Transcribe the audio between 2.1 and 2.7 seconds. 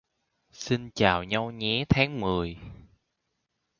mười